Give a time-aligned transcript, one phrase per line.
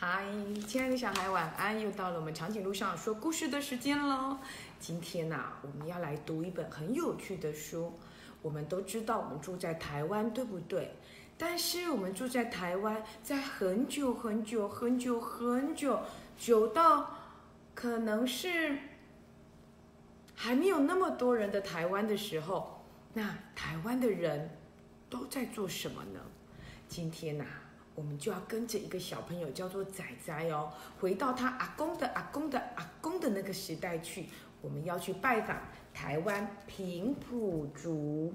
[0.00, 0.22] 嗨，
[0.68, 1.80] 亲爱的小孩，晚安！
[1.80, 4.38] 又到了我们长颈鹿上说故事的时间喽。
[4.78, 7.92] 今天呐、我们要来读一本很有趣的书。
[8.40, 10.94] 我们都知道，我们住在台湾，对不对？
[11.36, 16.00] 但是我们住在台湾，在很久很久很久很久，
[16.36, 17.18] 久到
[17.74, 18.78] 可能是
[20.36, 22.84] 还没有那么多人的台湾的时候，
[23.14, 24.48] 那台湾的人
[25.10, 26.20] 都在做什么呢？
[26.88, 27.44] 今天呐、
[27.98, 30.70] 我们就要跟着一个小朋友，叫做仔仔哦，
[31.00, 34.26] 回到他阿公的阿公的阿公的那个时代去。
[34.60, 35.60] 我们要去拜访
[35.92, 38.32] 台湾平埔族。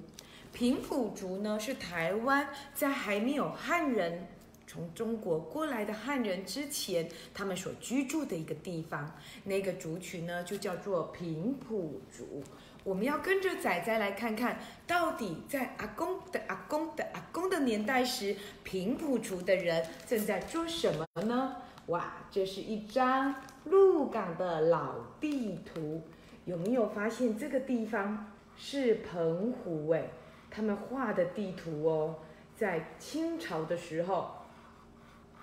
[0.52, 4.28] 平埔族呢是台湾在还没有汉人
[4.68, 9.16] 从中国过来的汉人之前，他们所居住的一个地方。
[9.46, 12.44] 那个族群呢就叫做平埔族。
[12.84, 21.56] 我们要跟着仔仔来看看，到底在阿公的阿公的阿公的年代时，平埔族的人正在做什么呢？
[21.88, 26.02] 哇，这是一张鹿港的老地图，
[26.44, 29.90] 有没有发现这个地方是澎湖？
[29.92, 30.10] 哎，
[30.52, 32.16] 他们画的地图哦，
[32.54, 34.30] 在清朝的时候，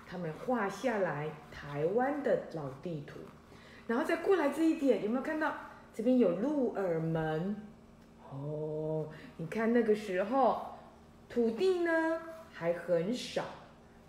[0.07, 3.19] 他们画下来台湾的老地图，
[3.87, 5.51] 然后再过来这一点，有没有看到？
[6.01, 7.55] 这边有鹿耳门，
[8.31, 9.07] 哦，
[9.37, 10.59] 你看那个时候
[11.29, 12.17] 土地呢
[12.51, 13.45] 还很少，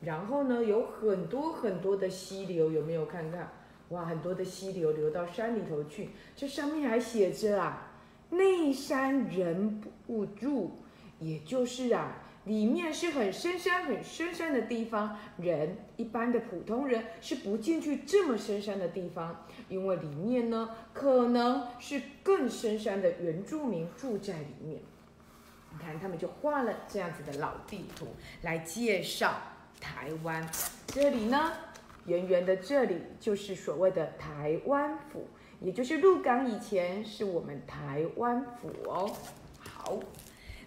[0.01, 3.53] 然后呢有很多很多的溪流，有没有看看？
[3.91, 7.91] 哇，很多的溪流流到山里头去，这上面还写着啊，
[8.31, 10.70] 内山人不入，
[11.19, 12.22] 也就是啊。
[12.45, 24.81] 里面是很深山、很深山的地方，人一般的普通人是不进去这么深山的地方，因为里面呢可能是更深山的原住民住在里面。
[25.70, 28.09] 你看，他们就画了这样子的老地图
[28.43, 29.35] 来介绍
[29.81, 30.47] 台湾。
[30.89, 31.53] 这里呢，
[32.07, 35.29] 圆圆的这里就是所谓的台湾府，
[35.61, 39.11] 也就是鹿港以前是我们台湾府哦。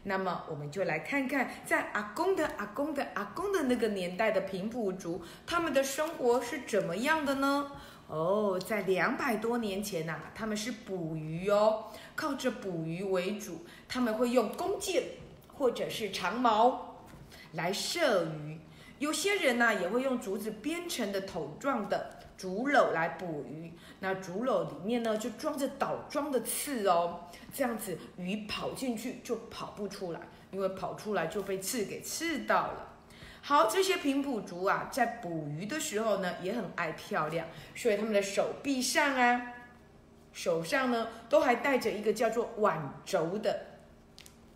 [0.08, 7.72] 那么我们就来看看，在阿公的阿公的阿公的那个年代的平埔族，他们的生活是怎么样的呢？
[8.08, 11.86] 哦，在两百多年前呐、他们是捕鱼哦，
[12.16, 15.02] 靠着捕鱼为主，他们会用弓箭
[15.58, 16.98] 或者是长矛
[17.54, 18.60] 来射鱼。
[19.00, 27.22] 有些人呢、也会用竹子编成的桶状的竹篓来捕鱼，那竹篓里面呢就装着倒装的刺哦。
[27.54, 30.20] 这样子鱼跑进去就跑不出来，
[30.52, 32.94] 因为跑出来就被刺给刺到了。
[33.42, 39.54] 好，这些平埔族啊，在捕鱼的时候呢，也很爱漂亮，所以他们的手臂上啊、
[40.34, 43.66] 手上呢，都还带着一个叫做碗轴的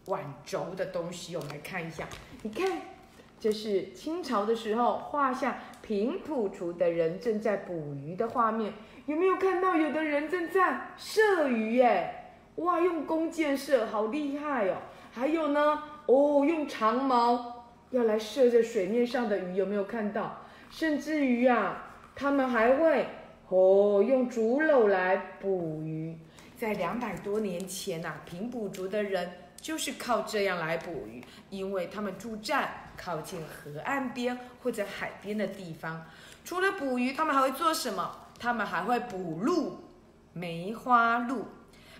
[0.05, 1.35] 碗轴的东西。
[1.35, 2.07] 我们来看一下，
[2.41, 2.81] 你看，
[3.39, 8.73] 这是清朝的时候画下平埔族的人正在捕鱼的画面，
[9.05, 12.15] 有没有看到有的人正在射鱼耶？
[12.57, 14.75] 哇，用弓箭射，好厉害哦！
[15.13, 20.41] 还有呢，哦，用长矛要来射着水面上的鱼，有没有看到？
[20.69, 23.05] 甚至于啊，他们还会
[23.47, 26.17] 哦，用竹篓来捕鱼。
[26.57, 29.29] 在两百多年前呐、啊，平埔族的人
[29.61, 36.05] 就是靠这样来捕鱼，因为他们住站靠近河岸边或者海边的地方。
[36.43, 38.27] 除了捕鱼，他们还会做什么？
[38.39, 39.83] 他们还会捕鹿，
[40.33, 41.45] 梅花鹿。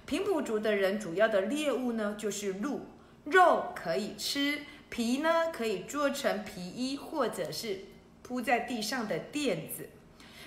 [0.06, 2.81] 平埔族的人主要的猎物呢，就是鹿，
[3.25, 7.81] 肉可以吃，皮呢可以做成皮衣或者是
[8.24, 9.90] 铺在地上的垫子。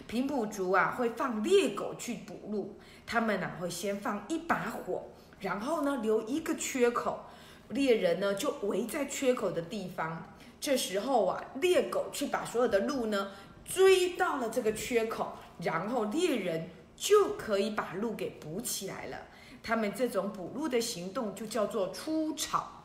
[0.08, 5.11] 平埔族啊会放猎狗去捕鹿，他们呢、会先放一把火，
[5.42, 7.26] 然后呢留一个缺口，
[7.68, 10.32] 猎人呢就围在缺口的地方。
[10.58, 13.32] 这时候啊，猎狗去把所有的鹿呢
[13.64, 19.18] 追到了这个缺口，然后猎人就可以把鹿给补起来了。
[19.62, 22.84] 他们这种补鹿的行动就叫做出草。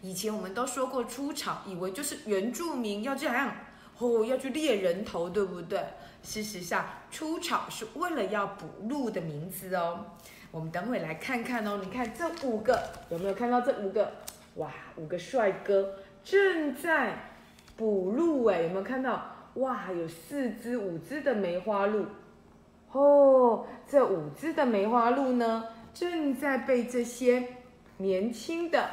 [0.00, 3.52] 以前我们都说过出草，以为就是原住民要这样
[3.98, 5.84] 哦，要去猎人头，对不对？
[6.22, 10.04] 事实上，出草是为了要补鹿的名字哦。
[10.50, 11.80] 我们等会来看看哦。
[11.82, 14.12] 你看这五个，有没有看到这五个？
[14.56, 17.14] 哇，五个帅哥正在
[17.76, 19.34] 捕鹿哎，有没有看到？
[19.54, 22.06] 哇，有四只、五只的梅花鹿。
[22.92, 27.46] 哦，这五只的梅花鹿呢，正在被这些
[27.98, 28.88] 年轻的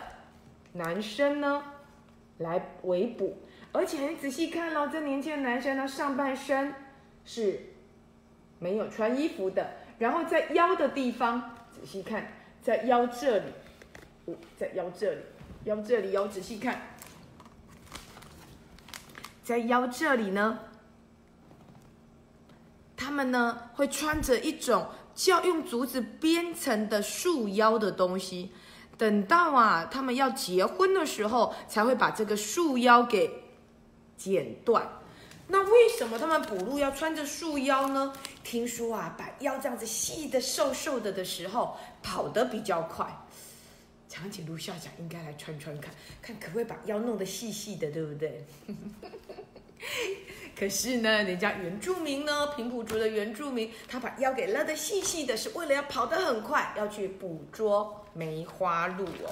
[0.73, 1.63] 男生呢
[2.39, 3.37] 来围捕，
[3.71, 6.73] 而且你仔细看哦，这年轻的男生呢，上半身
[7.23, 7.59] 是
[8.59, 12.27] 没有穿衣服的，然后在腰的地方，仔细看，
[12.61, 13.45] 在腰这里，
[14.25, 15.21] 哦，在腰这里，
[15.63, 16.81] 腰这里，腰仔细看，
[19.43, 20.59] 在腰这里呢。
[22.97, 28.51] 他们呢会穿着一种叫用竹子编成的束腰的东西，
[28.97, 33.43] 等到啊他们要结婚的时候，才会把这个束腰给
[34.17, 34.89] 剪断。
[35.47, 38.13] 那为什么他们捕鹿要穿着束腰呢？
[38.43, 43.05] 听说啊，把腰这样子细的、瘦瘦的的时候，跑得比较快。
[44.09, 48.45] 长颈鹿校长应该来穿穿看，看可不可以把腰弄得细细的，对不对？
[50.57, 59.29] 可是呢，人家原住民呢，平埔族的原住民，他把腰给勒得细细的，是为了要跑得很快，要去捕捉梅花鹿哦。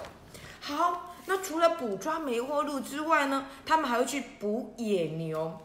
[0.59, 5.59] 好，那除了捕抓梅花鹿之外呢，他们还会去捕野牛。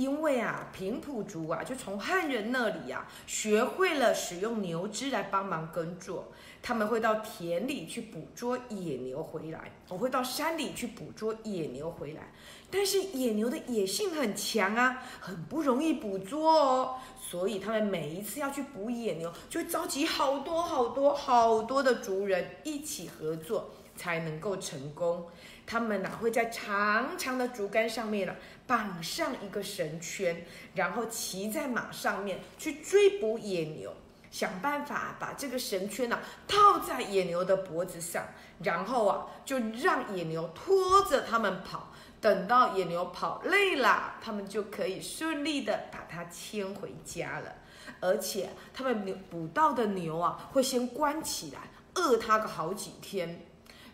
[0.00, 6.32] 因为啊，平埔族啊，就从汉人那里呀，学会了使用牛只来帮忙耕作。
[6.62, 12.32] 他们会到田里去捕捉野牛回来，我会到山里去捕捉野牛回来。
[12.70, 16.94] 但是野牛的野性很强啊，很不容易捕捉哦。
[17.20, 25.26] 所以他们每一次要去捕野牛，就会召集好多好多好多的族人一起合作，才能够成功。
[25.66, 28.34] 他们呐会在长长的竹竿上面呢
[28.70, 30.46] 绑上一个绳圈，
[30.76, 33.92] 然后骑在马上面去追捕野牛，
[34.30, 38.24] 想办法把这个绳圈呢套在野牛的脖子上，
[38.62, 41.88] 然后啊就让野牛拖着他们跑，
[42.20, 47.52] 等到野牛跑累了，他们就可以顺利的把它牵回家了。
[47.98, 53.46] 而且他们牛捕到的牛啊会先关起来，饿它个好几天。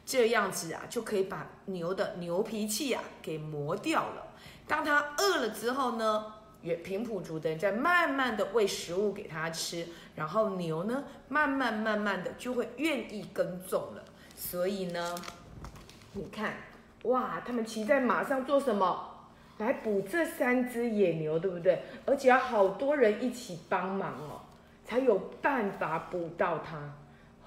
[0.05, 4.26] 这样子啊，就可以把牛的牛脾气啊给磨掉了。
[4.67, 14.03] 当它饿了之后呢，原平埔族的人在慢慢的喂食物给它吃，然后牛呢，慢慢慢慢的就会愿意耕种了。
[14.35, 15.15] 所以呢，
[16.13, 16.55] 你看，
[17.05, 19.13] 哇，他们骑在马上做什么？
[19.59, 21.83] 来捕这三只野牛，对不对？
[22.05, 24.43] 而且要好多人一起帮忙哦，
[24.85, 26.93] 才有办法捕到它。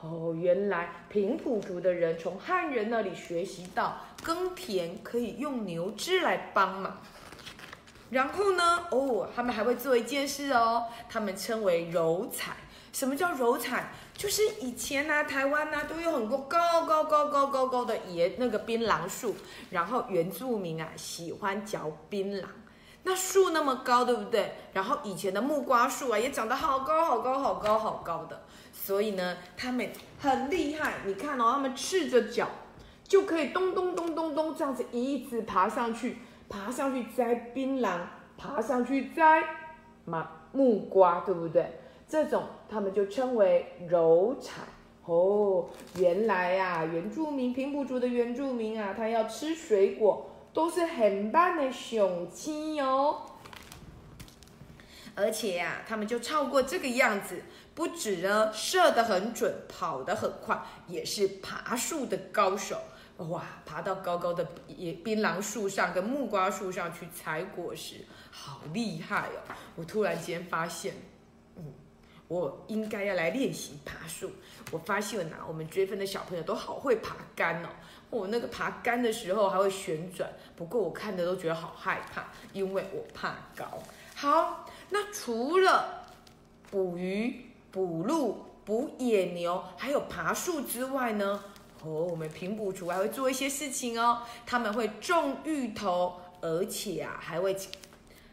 [0.02, 6.98] 哦，原来平埔族的人从汉人那里学习到耕田可以用牛只来帮忙。
[8.10, 12.54] 然后呢，哦，他们还会做一件事哦，他们称为揉彩。
[12.92, 13.92] 什么叫揉彩？
[14.14, 19.36] 就是以前呢，台湾呢都有很多高高高高高高的野那个槟榔树，
[19.70, 22.46] 然后原住民啊喜欢嚼槟榔。
[23.04, 24.54] 那树那么高，对不对？
[24.74, 28.42] 然后以前的木瓜树啊也长得好高好高好高好高的。
[28.90, 29.88] 所以呢，他们
[30.18, 30.96] 很厉害。
[31.06, 32.50] 你看哦，他们赤着脚，
[33.04, 36.18] 就可以咚咚咚咚咚这样子一直爬上去，
[36.50, 38.00] 爬上去摘槟榔，
[38.36, 39.44] 爬上去摘
[40.06, 41.72] 嘛木瓜，对不对？
[42.08, 44.64] 这种他们就称为柔采。
[45.06, 45.70] 哦，
[46.00, 53.22] 原来呀，原住民平埔族的原住民啊，他要吃水果都是很棒的雄鸡哟。
[55.14, 57.44] 而且呀，他们就超过这个样子。
[57.80, 62.78] 不止呢，射得很准，跑得很快，也是爬树的高手。
[63.30, 69.56] 哇，爬到高高的野槟榔树上跟木瓜树上去采果实，好厉害哦！
[69.78, 70.94] 我突然间发现，
[71.56, 71.74] 嗯，
[72.28, 74.30] 我应该要来练习爬树。
[74.72, 77.70] 我发现呐，我们追分的小朋友都好会爬杆哦。
[78.10, 83.82] 我那个爬杆的时候还会旋转，不过我看的都觉得好害怕，因为我怕高。
[84.16, 86.06] 好，那除了
[86.70, 87.46] 捕鱼。
[87.72, 91.44] 捕鹿、捕野牛，还有爬树之外呢，
[91.84, 94.24] 哦，我们平埔族还会做一些事情哦。
[94.46, 97.56] 他们会种芋头，而且啊，还会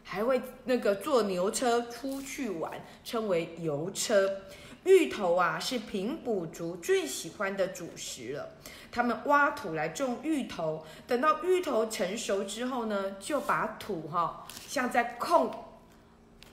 [0.03, 2.71] 还会那个坐牛车出去玩，
[3.03, 4.41] 称为游车。
[4.85, 8.49] 芋头啊，是平埔族最喜欢的主食了。
[8.89, 15.51] 他们挖土来种芋头，等到芋头成熟之后呢，就把土哈，像在控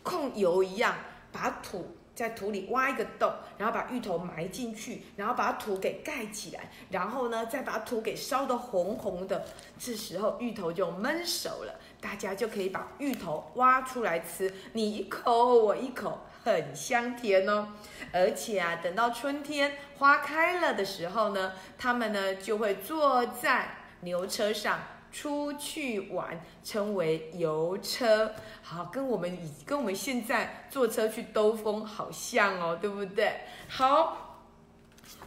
[0.02, 0.96] 控油一样，
[1.30, 1.96] 把土。
[2.14, 9.44] 在土里挖一个洞，然后把芋头埋进去，然后把土给盖起来，然后呢，再把土给烧得红红的，
[9.78, 17.68] 这时候芋头就焖熟了，大家就可以把芋头挖出来吃，你一口我一口，很香甜哦。
[18.12, 24.78] 而且啊，等到春天花开了的时候呢，他们呢就会坐在牛车上。
[25.14, 28.32] 出去玩称为游车，
[28.64, 33.42] 好，跟我们以跟我们现在坐车去兜风好像哦，对不对？
[33.68, 34.40] 好，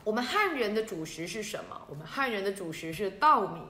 [0.03, 1.81] 我们汉人的主食是什么？
[1.87, 3.61] 我们汉人的主食是稻米，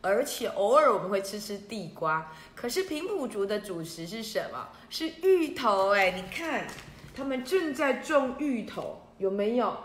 [0.00, 2.32] 而且偶尔我们会吃吃地瓜。
[2.54, 4.68] 可是平埔族的主食是什么？
[4.88, 5.90] 是芋头。
[5.94, 6.66] 哎，你看，
[7.14, 9.76] 他们正在种芋头，有没有？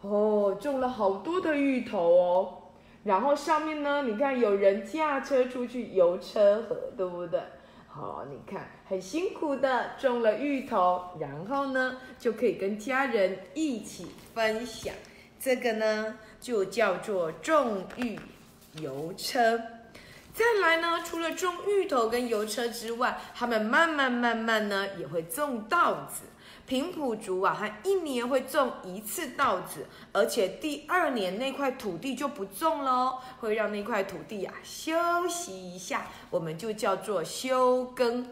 [0.00, 2.60] 哦，种了好多的芋头哦。
[3.04, 7.40] 然后上面呢，你看有人驾车出去游车河，对不对？
[7.86, 14.92] 好，你看很辛苦的种了芋头，然后呢就可以跟家人一起分享。
[15.38, 18.18] 这个呢就叫做种芋
[18.80, 19.60] 油车。
[20.32, 26.24] 再来呢，除了种芋头跟油车之外，他们慢慢慢慢呢也会种稻子。
[26.66, 34.92] 平埔族啊，他一年会种一次稻子，而且第二年那块土地就不种喽，会让那块土地啊休
[35.28, 38.26] 息一下，我们就叫做休耕。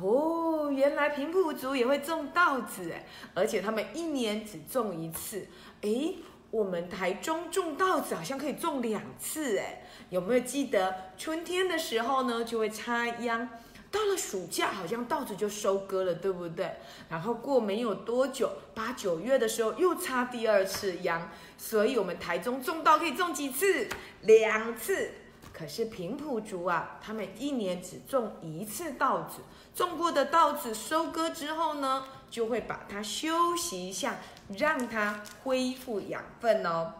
[0.00, 5.46] 哦，原来平埔族也会种稻子哎，而且他们一年只种一次。
[5.82, 6.14] 哎，
[6.50, 13.48] 我们台中种稻子好像可以种两次哎，有没有记得春天的时候呢就会插秧？
[13.94, 16.78] 到了暑假，好像稻子就收割了，对不对？
[17.08, 23.88] 然后过没有多久，八九月的时候又插第二次秧，所以我们台中种稻可以种几次？
[24.22, 25.12] 两次。
[25.52, 29.36] 可是平埔族啊，他们一年只种一次稻子，
[29.72, 34.16] 种过的稻子收割之后呢，就会把它休息一下，
[34.58, 36.94] 让它恢复养分哦。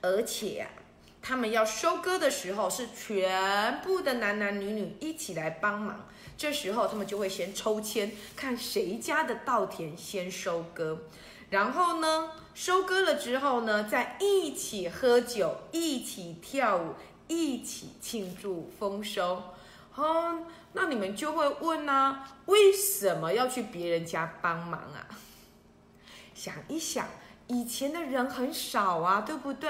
[0.00, 0.66] 而且。
[1.22, 6.08] 他们要收割的时候，是全部的男男女女一起来帮忙。
[6.36, 11.02] 这时候，他们就会先抽签，看谁家的稻田先收割。
[11.50, 16.94] 然后呢，收割了之后呢，再一起喝酒，一起跳舞，
[17.28, 19.44] 一起庆祝丰收。
[19.94, 25.06] 哦，那你们就会问呢，为什么要去别人家帮忙啊？
[26.34, 27.06] 想一想。
[27.52, 29.68] 以前的人很少啊，对不对？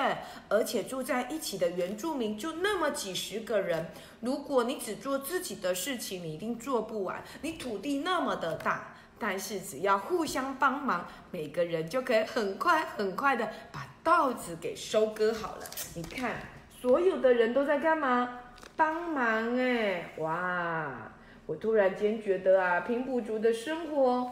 [0.49, 3.89] 而且住在一起的原住民就那么几十个人，
[4.21, 7.21] 如果你只做自己的事情，你一定做不完。
[7.41, 15.65] 你土地那么的大，但是只要互相帮忙，每个人就可以很快很快的把稻子给收割好了。
[15.97, 16.37] 你看，
[16.81, 18.39] 所有的人都在干嘛？
[18.77, 20.13] 帮忙哎！
[20.19, 21.13] 哇，
[21.47, 24.31] 我突然间觉得啊，平埔族的生活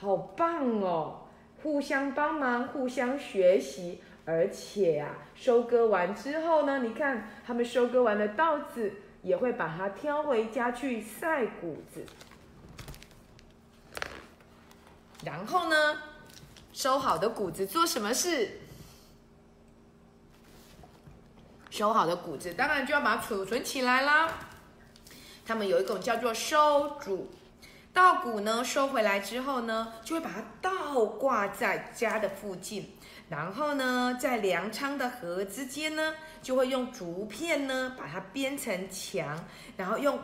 [0.00, 1.18] 好棒哦。
[1.62, 8.92] 互相帮忙，互相学习，而且呀，收割完之后呢，你看他们收割完的稻子，
[9.22, 12.04] 也会把它挑回家去晒谷子。
[15.24, 15.98] 然后呢，
[16.72, 18.58] 收好的谷子做什么事？
[21.70, 24.28] 收好的谷子，当然就要把它储存起来啦。
[25.46, 27.30] 他们有一种叫做收谷。
[27.92, 32.90] 稻谷呢收回来之后呢，就会把它倒挂在家的附近，
[33.28, 39.44] 然后呢，在粮仓的河之间呢，就会用竹片呢把它编成墙，
[39.76, 40.18] 然后用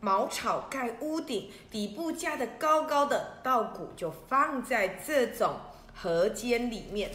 [0.00, 5.56] 茅草盖屋顶，底部架的高高的稻谷就放在这种
[5.94, 7.10] 河间里面，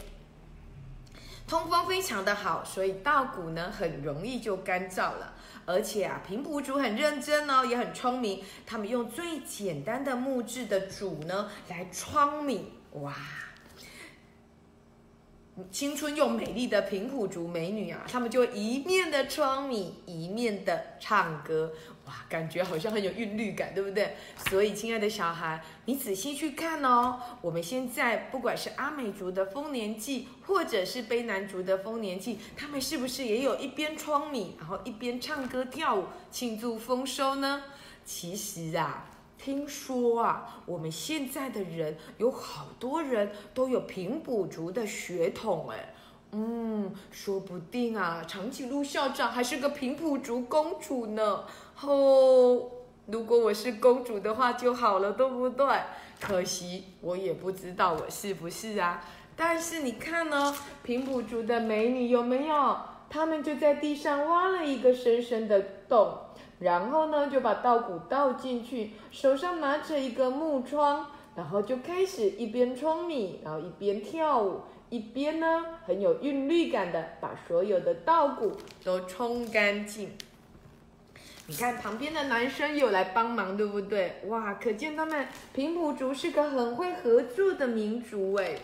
[1.47, 5.33] 通风非常的好，所以稻谷呢很容易就干燥了。
[5.67, 8.43] 而且啊，平埔族很认真哦，也很聪明。
[8.65, 13.15] 他们用最简单的木质的煮呢来窗米，哇！
[15.71, 21.71] 青春又美丽的平埔族美女啊，他们就一面的装米，一面的唱歌，
[22.05, 24.15] 哇，感觉好像很有韵律感，对不对？
[24.49, 27.19] 所以，亲爱的小孩，你仔细去看哦。
[27.41, 37.63] 我们现在不管是阿美族的丰年祭，或者是卑南族的丰年祭，他们是不是也有一边装米，然后一边唱歌跳舞庆祝丰收呢？
[38.05, 39.09] 其实啊。
[39.37, 45.93] 听说啊，我们现在的人有好多人都有平埔族的血统，哎，
[46.37, 51.45] 嗯，说不定啊，长颈鹿校长还是个平埔族公主呢。
[51.81, 52.61] 哦，
[53.05, 55.65] 如果我是公主的话就好了，对不对？
[56.19, 59.01] 可惜我也不知道我是不是啊。
[59.37, 62.77] 但是你看呢，平埔族的美女有没有？
[63.09, 66.17] 她们就在地上挖了一个深深的洞。
[66.59, 80.11] 然后呢，就把稻谷倒进去，手上拿着一个木桩，然后就开始一边舂米，然后一边跳舞，一边呢很有韵律感的把所有的稻谷都冲干净。
[81.47, 84.21] 你看旁边的男生有来帮忙，对不对？
[84.27, 88.55] 哇，可见他们平埔族是个很会合作的民族哎，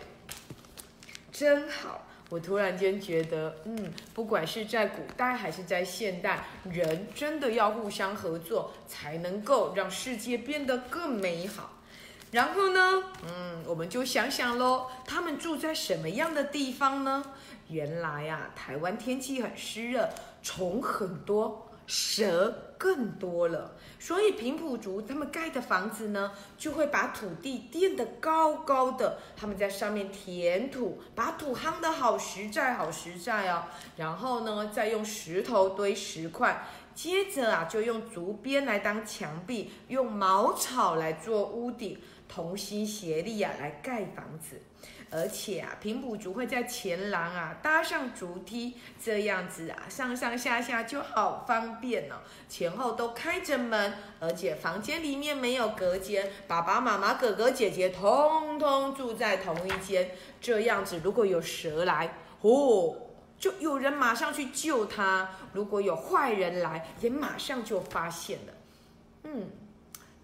[1.30, 2.06] 真好。
[2.28, 11.70] 我突然间觉得，嗯，不管是在古代还是在现代，人真的要互相合作，才能够让世界变得更美好。
[12.32, 17.22] 然后呢，嗯，我们就想想喽，他们住在什么样的地方呢？
[17.68, 20.08] 原来呀，台湾天气很湿热，
[20.42, 21.68] 虫很多。
[21.84, 33.64] 蛇更多了，所以平埔族他们盖的房子呢，就会把土地垫得高高的，他们在上面填土，把土夯得好实在，好实在哦。
[33.96, 44.60] 然后呢，再用石头堆石块，接着啊，就用竹编来当墙壁，用茅草来做屋顶，同心协力啊来盖房子。
[45.14, 52.16] 而且啊，平埔族会在前廊啊搭上竹梯，这样子啊上上下下就好方便哦。
[52.48, 60.12] 前后都开着门，而且房间里面没有隔间，爸爸妈妈、哥哥姐姐通通住在同一间。
[60.40, 62.96] 这样子，如果有蛇来，哦，
[63.42, 68.52] 就有人马上去救他；如果有坏人来，也马上就发现了。
[69.24, 69.50] 嗯，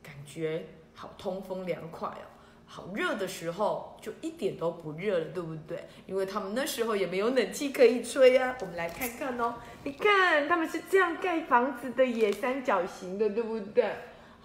[0.01, 2.23] 感觉好通风凉快哦。
[2.65, 5.89] 好热的时候就一点都不热了，对不对？
[6.07, 8.57] 因为他们那时候也没有冷气可以吹啊。
[8.61, 13.97] 我们来看看哦，你看他们是这样盖房子的，也三角形的，对不对？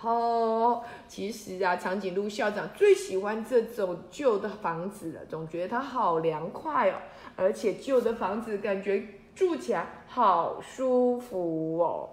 [0.03, 6.95] 好，其实啊，长颈鹿校长最喜欢这种旧的房子了，总觉得它好凉快哦，
[7.38, 9.01] 而且旧的房子感觉
[9.33, 12.10] 住起来好舒服哦。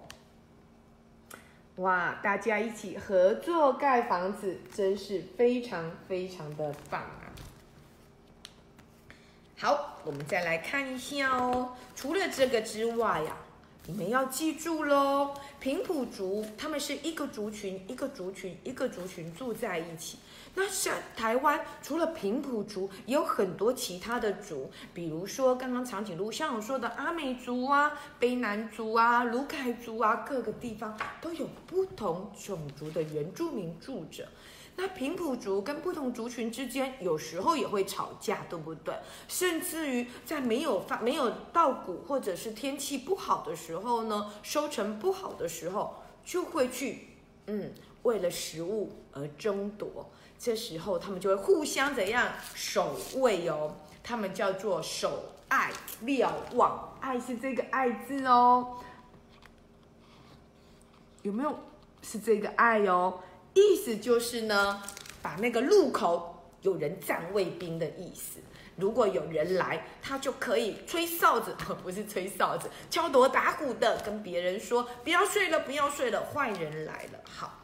[1.78, 7.26] 哇，大家一起合作盖房子，真是非常非常的棒啊！
[9.58, 11.72] 好，我们再来看一下哦。
[11.96, 13.36] 除了这个之外呀，
[13.90, 20.18] 你们要记住喽，平埔族他们是一个族群，一个族群，一个族群住在一起。
[20.54, 34.28] 那像台湾，除了平埔族，也有很多其他的族，比如说刚刚长颈鹿像我说的阿美族啊、卑南族啊、卢凯族啊，各个地方都有不同种族的原住民住着。
[34.82, 38.94] 那平埔族跟不同族群之间有时候也会吵架，对不对？
[39.28, 47.08] 甚至于在没有发、没有稻谷或者是天气不好的时候呢，收成不好的时候，就会去
[47.48, 50.08] 嗯，为了食物而争夺。
[50.38, 53.76] 这时候，他们就会互相怎样守卫哦？
[54.02, 55.70] 他们叫做守爱
[56.00, 58.78] 瞭望，爱是这个爱字哦。
[61.20, 61.54] 有没有
[62.00, 63.20] 是这个爱哦？
[63.54, 64.82] 意思就是呢，
[65.22, 68.38] 把那个路口有人站卫兵的意思。
[68.76, 77.58] 如果有人来，他就可以吹哨子， 不是吹哨子，敲锣打鼓的跟别人说：“不要睡了，不要睡了，坏人来了。”好。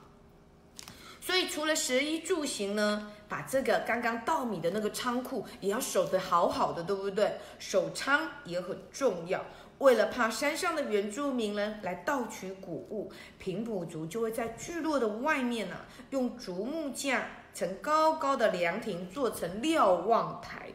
[1.18, 7.32] 所以除了食衣住行呢，把这个刚刚稻米的那个仓库也要守得好好的，对不对？
[7.58, 9.44] 守仓也很重要。
[9.78, 15.76] 为了怕山上的原住民呢来盗取谷物，平埔族就会在聚落的外面呢，
[16.10, 20.68] 用竹木架成高高的凉亭，做成瞭望台，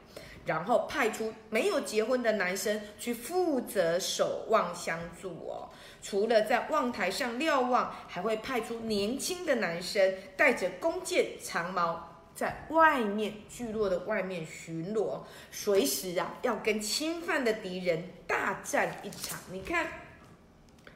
[0.46, 5.70] 然后派出没有结婚的男生去负责守望相助哦。
[6.04, 12.11] 除了在望台上瞭望，还会派出年轻的男生带着弓箭、长矛，
[12.42, 15.20] 在外面聚落的外面巡逻，
[15.52, 19.38] 随时啊要跟侵犯的敌人大战一场。
[19.52, 19.86] 你看，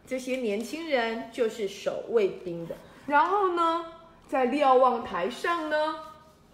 [0.08, 2.76] 这些年轻人就是守卫兵的。
[3.06, 3.86] 然后呢，
[4.28, 6.00] 在瞭望台上呢，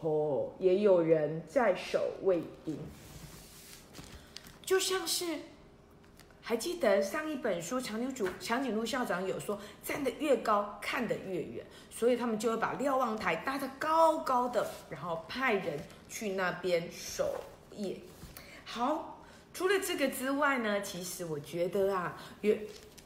[0.02, 2.78] 哦，也有人在守卫兵，
[4.66, 5.40] 就像是。
[6.52, 17.40] 还记得上一本书，长颈鹿长颈鹿校长有说，站得越高，看得越远，所以他们就会把瞭望台搭得高高的，然后派人去那边守
[17.78, 17.96] 夜。
[18.66, 22.60] 好，除了这个之外呢，其实我觉得啊，平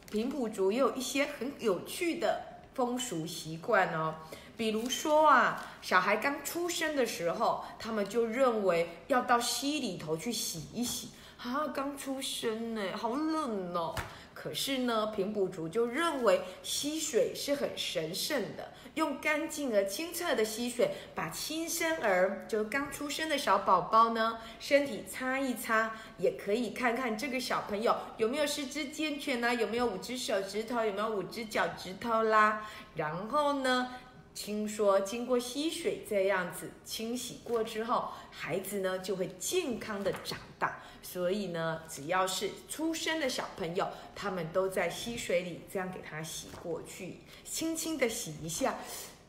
[0.09, 2.41] 平埔族也有一些很有趣的
[2.73, 4.15] 风俗习惯哦，
[4.57, 11.09] 比如说啊，小孩刚出生的时候，他们就认为要到溪里头去洗一洗。
[11.45, 13.93] 啊，刚出生呢，好冷哦。
[14.33, 32.67] 可是呢，平埔族就认为溪水是很神圣的，用干净而清澈的溪水，把新生儿，就刚出生的小宝宝呢，身体擦一擦，也可以看看这个小朋友有没有四肢健全呢，有没有五只手指头，有没有五只脚趾头啦。
[32.95, 33.93] 然后呢，
[34.33, 40.81] 听说经过溪水这样子清洗过之后，孩子呢就会健康的长大。
[41.07, 48.75] 所以呢，只要是出生的小朋友，他们都在溪水里这样给他洗过去，轻轻的洗一下，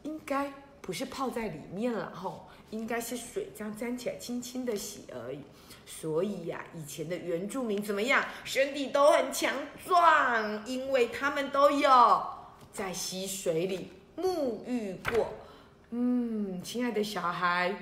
[0.03, 5.41] 应该不是泡在里面了吼，应该是水这样沾起来，轻轻的洗而已。
[5.85, 9.55] 所以呀，以前的原住民怎么样，身体都很强
[9.87, 12.27] 壮，因为他们都有
[12.73, 15.29] 在溪水里沐浴过。
[15.91, 17.77] 嗯，亲爱的小孩，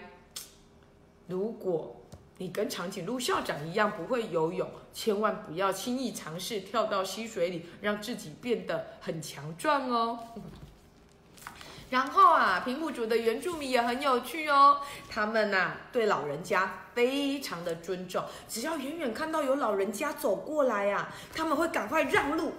[1.29, 2.01] 如果。
[2.39, 10.19] 你跟长颈鹿校长一样不会游泳，千万不要轻易尝试跳到溪水里，让自己变得很强壮哦。
[11.91, 22.53] 然后啊，平埔族的原住民也很有趣哦，他们呐对老人家非常的尊重，只要远远看到有老人家走过来呀，他们会赶快让路，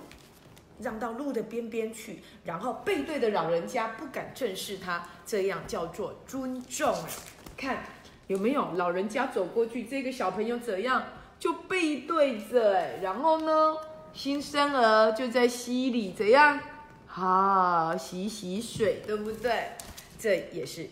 [0.80, 7.10] 让到路的边边去，然后背对的老人家不敢正视他，这样叫做尊重啊。
[7.58, 7.84] 看
[8.28, 11.04] 有没有老人家走过去，这个小朋友怎样
[11.40, 13.78] 就背对着哎，然后呢，
[14.14, 16.60] 新生儿就在溪里怎样，
[17.06, 19.70] 哈洗洗水，对不对？
[20.18, 20.88] 这也是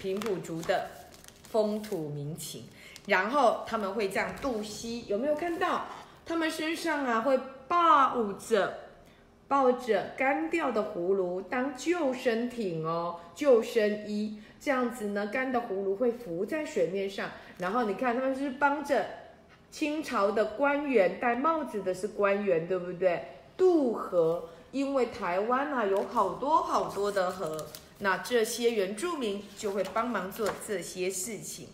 [0.00, 0.88] 平埔族的
[1.50, 2.64] 风土民情。
[3.06, 5.86] 然后他们会这样渡溪，有没有看到？
[6.24, 8.78] 他们身上啊会抱着
[9.48, 17.30] 抱着干掉的葫芦当救生艇哦，救生衣这样子呢，干的葫芦会浮在水面上。
[17.58, 19.04] 然后你看，他们是帮着
[19.72, 23.24] 清朝的官员戴帽子的是官员，对不对？
[23.56, 27.66] 渡河，因为台湾啊有好多好多的河，
[27.98, 31.66] 那这些原住民就会帮忙做这些事情。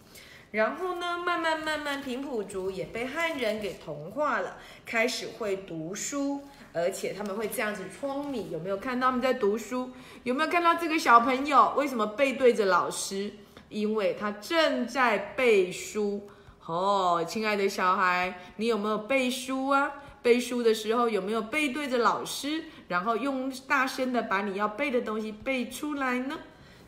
[0.53, 6.41] 然后呢，慢慢慢慢，平埔族也被汉人给同化了，开始会读书，
[6.79, 8.51] 而且他们会这样子聪明。
[8.51, 9.91] 有没有看到他们在读书？
[10.23, 13.33] 有没有看到这个小朋友为什么背对着老师？
[13.69, 16.29] 因为他正在背书。
[16.65, 19.91] 哦，亲爱的小孩，你有没有背书啊？
[20.21, 26.39] 背书的时候有没有背对着老师，然后用大声的把你要背的东西背出来呢？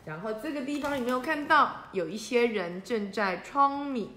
[0.05, 4.11] 然后这个地方有没有看到有一些人正在舂米？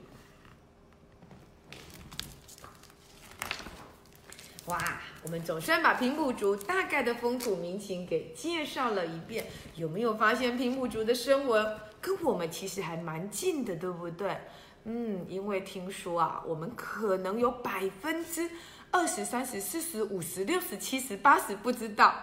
[4.66, 4.78] 哇，
[5.24, 9.46] 我们总算把平埔族大概的风土民情给介绍了一遍。
[9.74, 14.37] 有没有发现平埔族的生活跟我们其实还蛮近的，对不对？
[14.84, 18.50] 嗯，因为听说啊，我们可能有百分之
[18.90, 22.14] 二十三十四十五十六十七十八十不知道。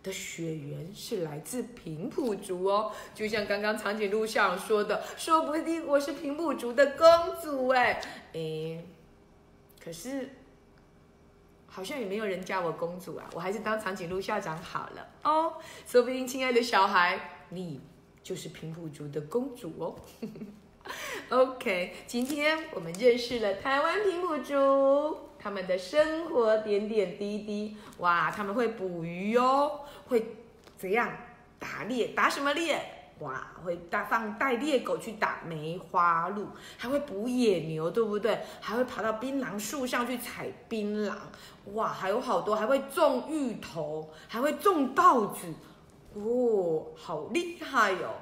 [0.00, 7.08] 的血缘是来自平埔族哦，就像刚刚长颈鹿校长说的，说不定我是平埔族的公
[7.42, 8.00] 主哎，
[8.32, 8.86] 诶，
[9.82, 10.30] 可是
[11.78, 15.54] 好像也没有人叫我公主啊，我还是当长颈鹿校长好了哦，
[15.86, 17.80] 说不定亲爱的小孩，你
[18.20, 19.94] 就是平埔族的公主哦。
[21.30, 25.18] OK，今天我们认识了台湾平埔族。
[25.38, 30.34] 他们的生活点点滴滴，哇，他们会捕鱼哦，会
[30.76, 31.12] 怎样
[31.60, 32.08] 打猎？
[32.08, 32.97] 打什么猎？
[33.20, 38.40] 哇，会带放带猎狗去打梅花鹿，还会捕野牛，对不对？
[38.60, 41.12] 还会爬到槟榔树上去采槟榔，
[41.72, 45.52] 哇，还有好多，还会种芋头，还会种稻子，
[46.14, 48.14] 哦，好厉害哟，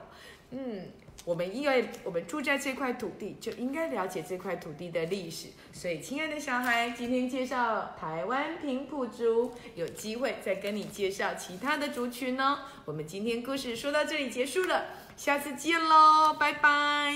[0.51, 0.91] 嗯。
[1.27, 5.49] 我们因为我们住在这块土地，就应该了解这块土地的历史。
[5.73, 12.61] 所以，亲爱的小孩，今天介绍台湾平埔族，有机会再跟你介绍其他的族群呢。
[12.85, 14.85] 我们今天故事说到这里结束了，
[15.17, 17.13] 下次见喽，拜拜。